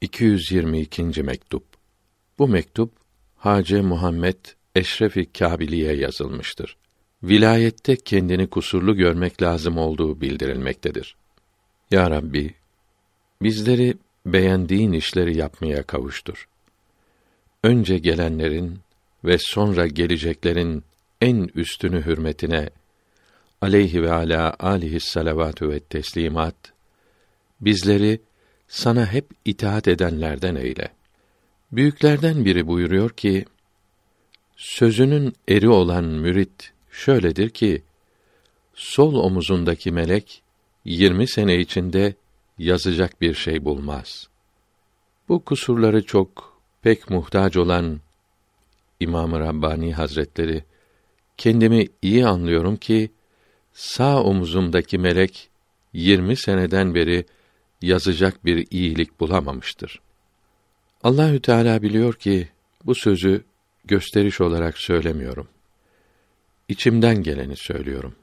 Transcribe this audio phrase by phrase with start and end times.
[0.00, 1.22] 222.
[1.22, 1.64] mektup.
[2.38, 2.92] Bu mektup
[3.36, 4.36] Hacı Muhammed
[4.74, 6.76] Eşrefi Kabiliye yazılmıştır.
[7.22, 11.16] Vilayette kendini kusurlu görmek lazım olduğu bildirilmektedir.
[11.90, 12.54] Ya Rabbi,
[13.42, 13.94] bizleri
[14.26, 16.48] beğendiğin işleri yapmaya kavuştur.
[17.64, 18.78] Önce gelenlerin
[19.24, 20.84] ve sonra geleceklerin
[21.20, 22.70] en üstünü hürmetine
[23.60, 26.56] aleyhi ve ala alihi salavatü ve teslimat
[27.60, 28.20] bizleri
[28.70, 30.88] sana hep itaat edenlerden eyle.
[31.72, 33.44] Büyüklerden biri buyuruyor ki
[34.56, 37.82] sözünün eri olan mürit şöyledir ki
[38.74, 40.42] sol omuzundaki melek
[40.84, 42.14] yirmi sene içinde
[42.58, 44.28] yazacak bir şey bulmaz.
[45.28, 48.00] Bu kusurları çok pek muhtaç olan
[49.00, 50.64] İmam-ı Rabbani Hazretleri
[51.36, 53.10] kendimi iyi anlıyorum ki
[53.72, 55.48] sağ omuzumdaki melek
[55.92, 57.24] yirmi seneden beri
[57.82, 60.00] yazacak bir iyilik bulamamıştır.
[61.02, 62.48] Allahü Teala biliyor ki
[62.84, 63.44] bu sözü
[63.84, 65.48] gösteriş olarak söylemiyorum.
[66.68, 68.14] İçimden geleni söylüyorum.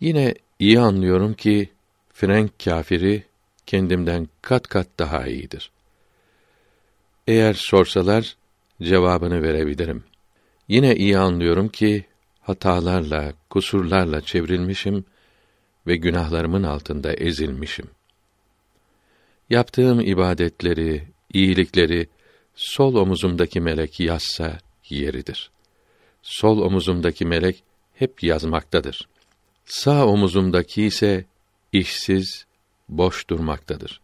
[0.00, 1.68] Yine iyi anlıyorum ki
[2.12, 3.24] Frank kafiri
[3.66, 5.70] kendimden kat kat daha iyidir.
[7.26, 8.36] Eğer sorsalar
[8.82, 10.04] cevabını verebilirim.
[10.68, 12.04] Yine iyi anlıyorum ki
[12.40, 15.04] hatalarla, kusurlarla çevrilmişim
[15.86, 17.86] ve günahlarımın altında ezilmişim.
[19.50, 22.08] Yaptığım ibadetleri, iyilikleri
[22.54, 25.50] sol omuzumdaki melek yazsa yeridir.
[26.22, 27.62] Sol omuzumdaki melek
[27.94, 29.08] hep yazmaktadır.
[29.64, 31.24] Sağ omuzumdaki ise
[31.72, 32.46] işsiz,
[32.88, 34.00] boş durmaktadır.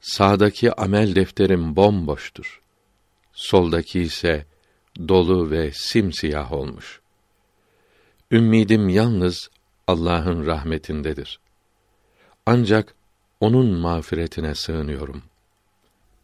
[0.00, 2.60] Sağdaki amel defterim bomboştur.
[3.32, 4.46] Soldaki ise
[5.08, 7.00] dolu ve simsiyah olmuş.
[8.30, 9.50] Ümmidim yalnız
[9.86, 11.40] Allah'ın rahmetindedir.
[12.46, 12.94] Ancak
[13.40, 15.22] onun mağfiretine sığınıyorum.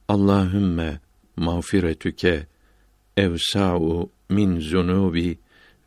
[0.08, 1.00] Allahümme
[1.36, 2.46] mağfiretüke
[3.16, 5.38] evsa'u min zunubi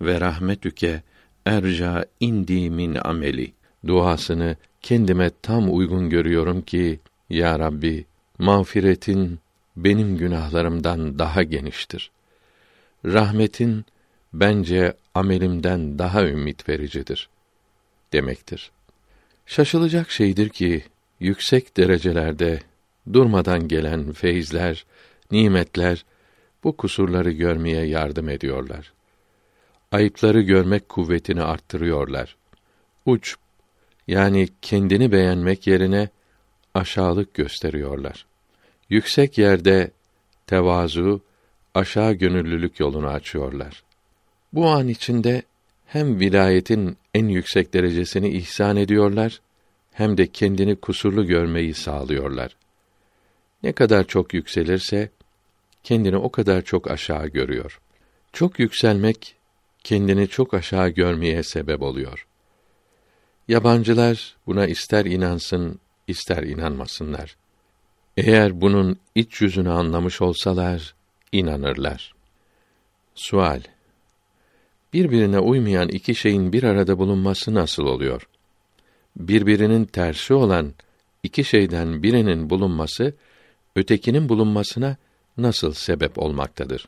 [0.01, 1.03] ve rahmetüke
[1.45, 3.53] erca indi min ameli
[3.87, 6.99] duasını kendime tam uygun görüyorum ki
[7.29, 8.05] ya Rabbi
[8.39, 9.39] mağfiretin
[9.75, 12.11] benim günahlarımdan daha geniştir.
[13.05, 13.85] Rahmetin
[14.33, 17.29] bence amelimden daha ümit vericidir
[18.13, 18.71] demektir.
[19.45, 20.83] Şaşılacak şeydir ki
[21.19, 22.59] yüksek derecelerde
[23.13, 24.85] durmadan gelen feyizler,
[25.31, 26.05] nimetler
[26.63, 28.93] bu kusurları görmeye yardım ediyorlar.
[29.91, 32.35] Ayıpları görmek kuvvetini arttırıyorlar.
[33.05, 33.35] Uç
[34.07, 36.09] yani kendini beğenmek yerine
[36.73, 38.25] aşağılık gösteriyorlar.
[38.89, 39.91] Yüksek yerde
[40.47, 41.21] tevazu,
[41.73, 43.83] aşağı gönüllülük yolunu açıyorlar.
[44.53, 45.41] Bu an içinde
[45.85, 49.41] hem vilayetin en yüksek derecesini ihsan ediyorlar,
[49.97, 52.55] hem de kendini kusurlu görmeyi sağlıyorlar.
[53.63, 55.09] Ne kadar çok yükselirse
[55.83, 57.79] kendini o kadar çok aşağı görüyor.
[58.33, 59.35] Çok yükselmek
[59.83, 62.27] kendini çok aşağı görmeye sebep oluyor.
[63.47, 67.35] Yabancılar buna ister inansın, ister inanmasınlar.
[68.17, 70.95] Eğer bunun iç yüzünü anlamış olsalar
[71.31, 72.15] inanırlar.
[73.15, 73.61] Sual:
[74.93, 78.27] Birbirine uymayan iki şeyin bir arada bulunması nasıl oluyor?
[79.17, 80.73] Birbirinin tersi olan
[81.23, 83.13] iki şeyden birinin bulunması
[83.75, 84.97] ötekinin bulunmasına
[85.37, 86.87] nasıl sebep olmaktadır?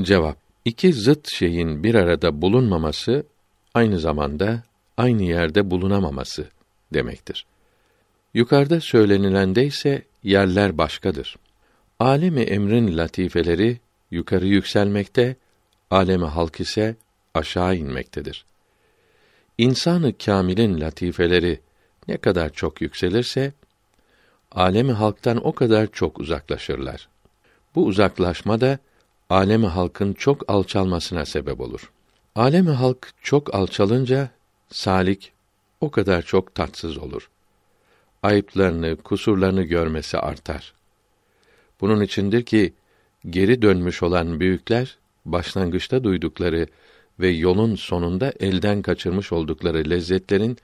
[0.00, 3.26] Cevap: İki zıt şeyin bir arada bulunmaması
[3.74, 4.62] aynı zamanda
[4.96, 6.48] aynı yerde bulunamaması
[6.94, 7.46] demektir.
[8.34, 11.36] Yukarıda söylenilende ise yerler başkadır.
[11.98, 13.78] Alemi emrin latifeleri
[14.10, 15.36] yukarı yükselmekte,
[15.90, 16.96] alemi halk ise
[17.34, 18.44] aşağı inmektedir.
[19.58, 21.60] İnsanı kamilin latifeleri
[22.08, 23.52] ne kadar çok yükselirse
[24.52, 27.08] alemi halktan o kadar çok uzaklaşırlar.
[27.74, 28.78] Bu uzaklaşma da
[29.30, 31.92] alemi halkın çok alçalmasına sebep olur.
[32.34, 34.30] Alemi halk çok alçalınca
[34.72, 35.32] salik
[35.80, 37.30] o kadar çok tatsız olur.
[38.22, 40.74] Ayıplarını, kusurlarını görmesi artar.
[41.80, 42.72] Bunun içindir ki
[43.30, 46.66] geri dönmüş olan büyükler başlangıçta duydukları
[47.20, 50.56] ve yolun sonunda elden kaçırmış oldukları lezzetlerin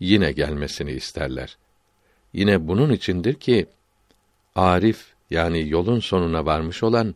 [0.00, 1.56] yine gelmesini isterler.
[2.32, 3.66] Yine bunun içindir ki
[4.54, 7.14] arif yani yolun sonuna varmış olan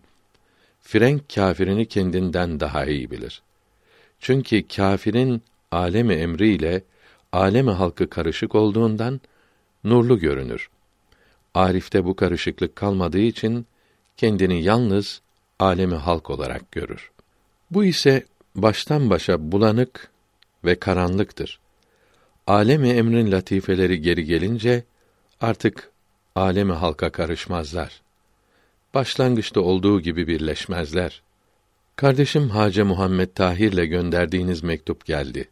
[0.81, 3.43] Frenk kâfirini kendinden daha iyi bilir.
[4.21, 6.83] Çünkü kâfirin alemi emriyle
[7.33, 9.21] alemi halkı karışık olduğundan
[9.85, 10.71] nurlu görünür.
[11.55, 13.67] Arif'te bu karışıklık kalmadığı için
[14.17, 15.21] kendini yalnız
[15.59, 17.11] alemi halk olarak görür.
[17.71, 20.11] Bu ise baştan başa bulanık
[20.65, 21.61] ve karanlıktır.
[22.47, 24.85] Alemi emrin latifeleri geri gelince
[25.41, 25.91] artık
[26.35, 28.03] alemi halka karışmazlar.
[28.95, 31.23] başlangıçta olduğu gibi birleşmezler.
[31.97, 35.49] Kardeşim Hace Muhammed Tahir'le gönderdiğiniz mektup geldi.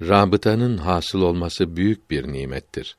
[0.00, 2.96] Rabıtanın hasıl olması büyük bir nimettir.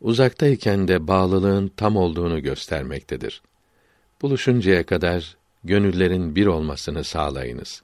[0.00, 3.42] Uzaktayken de bağlılığın tam olduğunu göstermektedir.
[4.22, 7.82] Buluşuncaya kadar gönüllerin bir olmasını sağlayınız.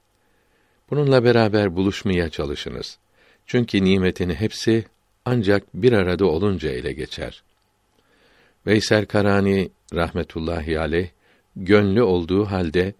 [0.89, 2.97] Bununla beraber buluşmaya çalışınız.
[3.45, 4.85] Çünkü nimetin hepsi
[5.25, 7.43] ancak bir arada olunca ele geçer.
[8.67, 11.07] Veysel Karani rahmetullahi aleyh
[11.55, 12.93] gönlü olduğu halde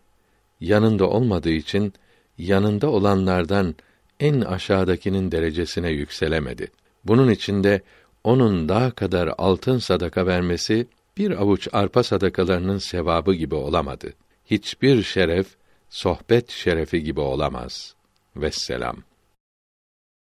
[0.62, 1.94] yanında olmadığı için
[2.38, 3.75] yanında olanlardan
[4.19, 6.68] en aşağıdakinin derecesine yükselemedi.
[7.06, 7.81] Bunun içinde
[8.24, 10.88] onun daha kadar altın sadaka vermesi
[11.18, 14.13] bir avuç arpa sadakalarının sevabı gibi olamadı.
[14.45, 15.47] Hiçbir şeref
[15.94, 17.95] sohbet şerefi gibi olamaz.
[18.36, 19.04] Vesselam.